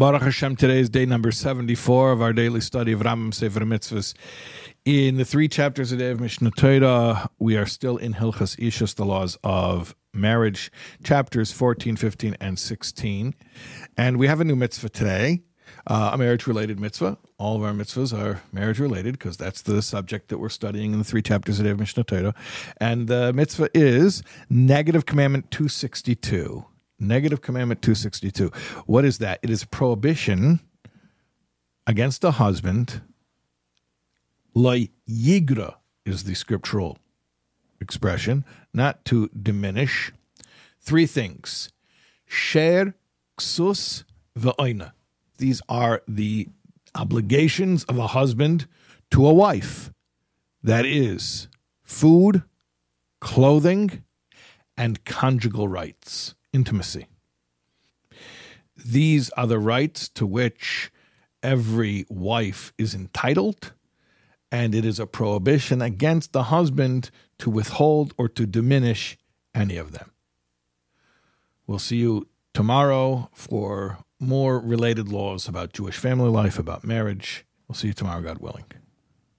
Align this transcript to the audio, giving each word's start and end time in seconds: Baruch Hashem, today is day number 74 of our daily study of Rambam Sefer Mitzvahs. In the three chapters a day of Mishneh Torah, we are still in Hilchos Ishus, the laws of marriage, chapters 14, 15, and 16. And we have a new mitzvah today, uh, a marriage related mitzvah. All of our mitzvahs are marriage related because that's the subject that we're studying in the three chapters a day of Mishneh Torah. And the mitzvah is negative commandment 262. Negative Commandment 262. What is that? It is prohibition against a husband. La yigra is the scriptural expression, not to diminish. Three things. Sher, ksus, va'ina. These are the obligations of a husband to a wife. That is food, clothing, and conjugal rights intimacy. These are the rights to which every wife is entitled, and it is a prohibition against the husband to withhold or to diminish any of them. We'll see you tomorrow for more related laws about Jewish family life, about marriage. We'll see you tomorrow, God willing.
Baruch 0.00 0.22
Hashem, 0.22 0.56
today 0.56 0.78
is 0.78 0.88
day 0.88 1.04
number 1.04 1.30
74 1.30 2.12
of 2.12 2.22
our 2.22 2.32
daily 2.32 2.62
study 2.62 2.92
of 2.92 3.00
Rambam 3.00 3.34
Sefer 3.34 3.60
Mitzvahs. 3.60 4.14
In 4.86 5.18
the 5.18 5.26
three 5.26 5.46
chapters 5.46 5.92
a 5.92 5.96
day 5.98 6.10
of 6.10 6.20
Mishneh 6.20 6.54
Torah, 6.56 7.28
we 7.38 7.58
are 7.58 7.66
still 7.66 7.98
in 7.98 8.14
Hilchos 8.14 8.56
Ishus, 8.56 8.94
the 8.94 9.04
laws 9.04 9.36
of 9.44 9.94
marriage, 10.14 10.72
chapters 11.04 11.52
14, 11.52 11.96
15, 11.96 12.34
and 12.40 12.58
16. 12.58 13.34
And 13.98 14.16
we 14.16 14.26
have 14.26 14.40
a 14.40 14.44
new 14.44 14.56
mitzvah 14.56 14.88
today, 14.88 15.42
uh, 15.86 16.12
a 16.14 16.16
marriage 16.16 16.46
related 16.46 16.80
mitzvah. 16.80 17.18
All 17.36 17.56
of 17.56 17.62
our 17.62 17.72
mitzvahs 17.72 18.18
are 18.18 18.40
marriage 18.52 18.78
related 18.78 19.18
because 19.18 19.36
that's 19.36 19.60
the 19.60 19.82
subject 19.82 20.30
that 20.30 20.38
we're 20.38 20.48
studying 20.48 20.94
in 20.94 20.98
the 20.98 21.04
three 21.04 21.20
chapters 21.20 21.60
a 21.60 21.64
day 21.64 21.68
of 21.68 21.78
Mishneh 21.78 22.06
Torah. 22.06 22.34
And 22.78 23.06
the 23.06 23.34
mitzvah 23.34 23.68
is 23.74 24.22
negative 24.48 25.04
commandment 25.04 25.50
262. 25.50 26.64
Negative 27.00 27.40
Commandment 27.40 27.80
262. 27.80 28.52
What 28.84 29.06
is 29.06 29.18
that? 29.18 29.40
It 29.42 29.48
is 29.48 29.64
prohibition 29.64 30.60
against 31.86 32.22
a 32.24 32.32
husband. 32.32 33.00
La 34.54 34.76
yigra 35.08 35.76
is 36.04 36.24
the 36.24 36.34
scriptural 36.34 36.98
expression, 37.80 38.44
not 38.74 39.02
to 39.06 39.28
diminish. 39.28 40.12
Three 40.78 41.06
things. 41.06 41.70
Sher, 42.26 42.94
ksus, 43.38 44.04
va'ina. 44.38 44.92
These 45.38 45.62
are 45.68 46.02
the 46.06 46.48
obligations 46.94 47.84
of 47.84 47.96
a 47.96 48.08
husband 48.08 48.66
to 49.10 49.26
a 49.26 49.32
wife. 49.32 49.90
That 50.62 50.84
is 50.84 51.48
food, 51.82 52.42
clothing, 53.20 54.04
and 54.76 55.02
conjugal 55.06 55.66
rights 55.66 56.34
intimacy. 56.52 57.06
These 58.76 59.30
are 59.30 59.46
the 59.46 59.58
rights 59.58 60.08
to 60.10 60.26
which 60.26 60.90
every 61.42 62.06
wife 62.08 62.72
is 62.78 62.94
entitled, 62.94 63.72
and 64.50 64.74
it 64.74 64.84
is 64.84 64.98
a 64.98 65.06
prohibition 65.06 65.82
against 65.82 66.32
the 66.32 66.44
husband 66.44 67.10
to 67.38 67.50
withhold 67.50 68.14
or 68.18 68.28
to 68.28 68.46
diminish 68.46 69.18
any 69.54 69.76
of 69.76 69.92
them. 69.92 70.12
We'll 71.66 71.78
see 71.78 71.96
you 71.96 72.28
tomorrow 72.52 73.30
for 73.32 73.98
more 74.18 74.58
related 74.58 75.08
laws 75.08 75.48
about 75.48 75.72
Jewish 75.72 75.96
family 75.96 76.28
life, 76.28 76.58
about 76.58 76.84
marriage. 76.84 77.46
We'll 77.68 77.76
see 77.76 77.88
you 77.88 77.94
tomorrow, 77.94 78.20
God 78.20 78.38
willing. 78.38 78.64